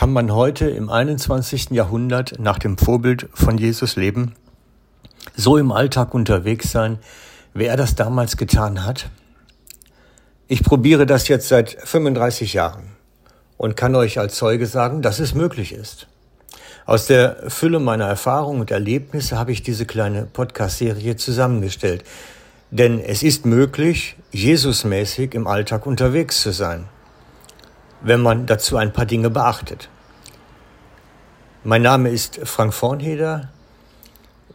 [0.00, 1.72] Kann man heute im 21.
[1.72, 4.32] Jahrhundert nach dem Vorbild von Jesus leben?
[5.36, 6.98] So im Alltag unterwegs sein,
[7.52, 9.10] wie er das damals getan hat?
[10.48, 12.84] Ich probiere das jetzt seit 35 Jahren
[13.58, 16.06] und kann euch als Zeuge sagen, dass es möglich ist.
[16.86, 22.04] Aus der Fülle meiner Erfahrungen und Erlebnisse habe ich diese kleine Podcast-Serie zusammengestellt.
[22.70, 26.88] Denn es ist möglich, Jesusmäßig im Alltag unterwegs zu sein
[28.02, 29.88] wenn man dazu ein paar Dinge beachtet.
[31.64, 33.50] Mein Name ist Frank Vornheder.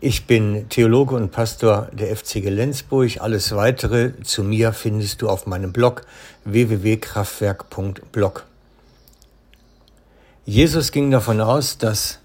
[0.00, 3.20] Ich bin Theologe und Pastor der FCG Lenzburg.
[3.20, 6.04] Alles weitere zu mir findest du auf meinem Blog
[6.44, 8.44] www.kraftwerk.blog.
[10.44, 12.18] Jesus ging davon aus, dass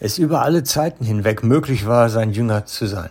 [0.00, 3.10] es über alle Zeiten hinweg möglich war, sein Jünger zu sein.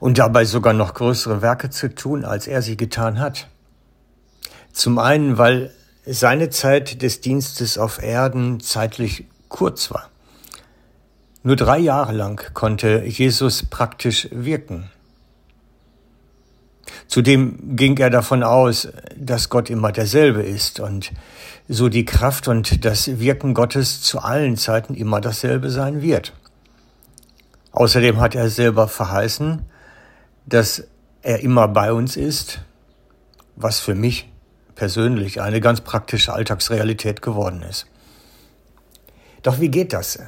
[0.00, 3.48] Und dabei sogar noch größere Werke zu tun, als er sie getan hat.
[4.72, 5.70] Zum einen, weil
[6.04, 10.10] seine Zeit des Dienstes auf Erden zeitlich kurz war.
[11.42, 14.90] Nur drei Jahre lang konnte Jesus praktisch wirken.
[17.06, 21.12] Zudem ging er davon aus, dass Gott immer derselbe ist und
[21.68, 26.32] so die Kraft und das Wirken Gottes zu allen Zeiten immer dasselbe sein wird.
[27.72, 29.62] Außerdem hat er selber verheißen,
[30.46, 30.84] dass
[31.22, 32.60] er immer bei uns ist,
[33.56, 34.31] was für mich
[34.74, 37.86] persönlich eine ganz praktische Alltagsrealität geworden ist.
[39.42, 40.18] Doch wie geht das?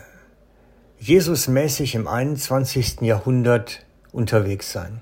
[0.99, 3.03] Jesusmäßig im 21.
[3.03, 5.01] Jahrhundert unterwegs sein.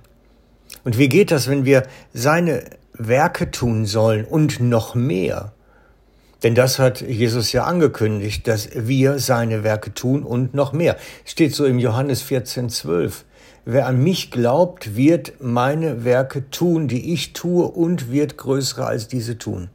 [0.84, 5.52] Und wie geht das, wenn wir seine Werke tun sollen und noch mehr?
[6.42, 10.96] Denn das hat Jesus ja angekündigt, dass wir seine Werke tun und noch mehr.
[11.24, 13.24] Steht so im Johannes 14, 12.
[13.64, 19.06] Wer an mich glaubt, wird meine Werke tun, die ich tue, und wird größere als
[19.06, 19.70] diese tun.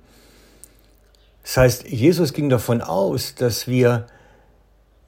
[1.43, 4.07] Das heißt, Jesus ging davon aus, dass wir,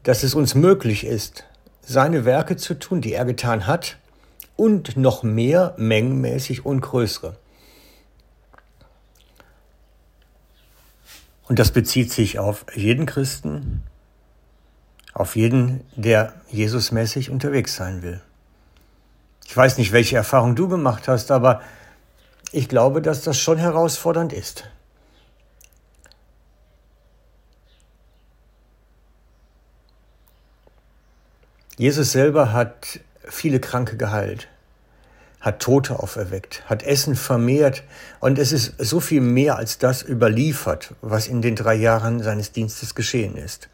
[0.04, 1.44] dass es uns möglich ist,
[1.82, 3.98] seine Werke zu tun, die er getan hat,
[4.56, 7.36] und noch mehr mengenmäßig und größere.
[11.48, 13.84] Und das bezieht sich auf jeden Christen,
[15.14, 18.22] auf jeden, der Jesusmäßig unterwegs sein will.
[19.50, 21.64] Ich weiß nicht, welche Erfahrung du gemacht hast, aber
[22.52, 24.66] ich glaube, dass das schon herausfordernd ist.
[31.78, 34.50] Jesus selber hat viele Kranke geheilt,
[35.42, 37.82] hat Tote auferweckt, hat Essen vermehrt
[38.20, 42.52] und es ist so viel mehr als das überliefert, was in den drei Jahren seines
[42.52, 43.68] Dienstes geschehen ist.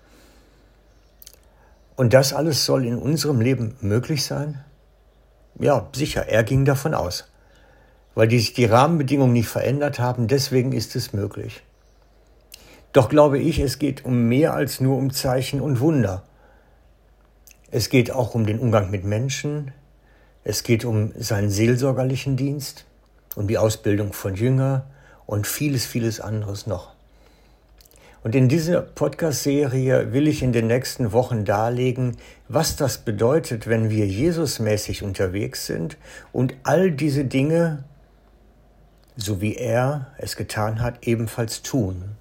[1.98, 4.64] Und das alles soll in unserem Leben möglich sein?
[5.60, 7.30] Ja, sicher, er ging davon aus.
[8.14, 11.64] Weil die sich die Rahmenbedingungen nicht verändert haben, deswegen ist es möglich.
[12.94, 16.24] Doch glaube ich, es geht um mehr als nur um Zeichen und Wunder.
[17.72, 19.74] Es geht auch um den Umgang mit Menschen,
[20.46, 22.86] es geht um seinen seelsorgerlichen Dienst,
[23.36, 24.86] um die Ausbildung von Jünger
[25.26, 26.95] und vieles, vieles anderes noch.
[28.26, 33.92] Und in dieser Podcast-Serie will ich in den nächsten Wochen darlegen, was das bedeutet, wenn
[33.92, 35.96] wir Jesusmäßig unterwegs sind
[36.32, 37.84] und all diese Dinge,
[39.16, 42.16] so wie er es getan hat, ebenfalls tun.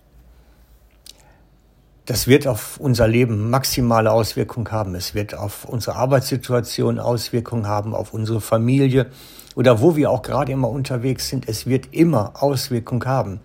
[2.04, 4.94] Das wird auf unser Leben maximale Auswirkungen haben.
[4.94, 9.06] Es wird auf unsere Arbeitssituation Auswirkungen haben, auf unsere Familie
[9.54, 11.48] oder wo wir auch gerade immer unterwegs sind.
[11.48, 13.40] Es wird immer Auswirkungen haben.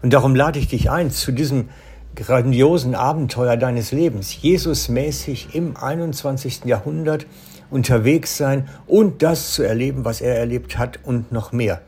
[0.00, 1.68] Und darum lade ich dich ein zu diesem
[2.14, 6.64] grandiosen Abenteuer deines Lebens, Jesusmäßig im 21.
[6.64, 7.26] Jahrhundert
[7.70, 11.80] unterwegs sein und das zu erleben, was er erlebt hat und noch mehr.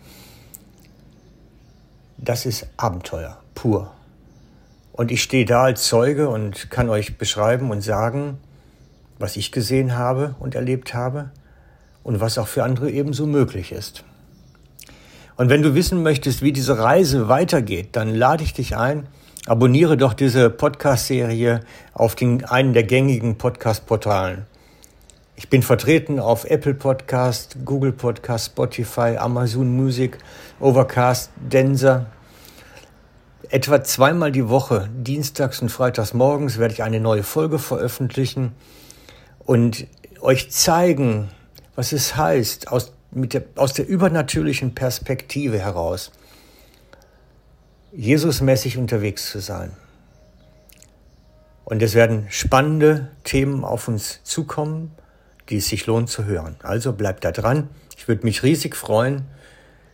[2.19, 3.93] Das ist Abenteuer pur.
[4.93, 8.39] Und ich stehe da als Zeuge und kann euch beschreiben und sagen,
[9.19, 11.31] was ich gesehen habe und erlebt habe
[12.03, 14.05] und was auch für andere ebenso möglich ist.
[15.37, 19.07] Und wenn du wissen möchtest, wie diese Reise weitergeht, dann lade ich dich ein,
[19.47, 21.61] abonniere doch diese Podcast-Serie
[21.95, 24.47] auf den, einen der gängigen Podcast-Portalen.
[25.35, 30.19] Ich bin vertreten auf Apple Podcast, Google Podcast, Spotify, Amazon Music,
[30.61, 32.07] Overcast, Denser.
[33.49, 38.53] Etwa zweimal die Woche, dienstags und freitags morgens, werde ich eine neue Folge veröffentlichen
[39.41, 39.87] und
[40.21, 41.31] euch zeigen,
[41.75, 46.13] was es heißt, aus, der, aus der übernatürlichen Perspektive heraus
[47.95, 49.71] Jesusmäßig unterwegs zu sein.
[51.65, 54.93] Und es werden spannende Themen auf uns zukommen,
[55.51, 56.57] die es sich lohnt zu hören.
[56.63, 57.69] Also bleibt da dran.
[57.97, 59.27] Ich würde mich riesig freuen.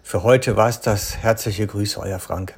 [0.03, 1.19] Für heute war es das.
[1.19, 2.55] Herzliche Grüße, euer Frank.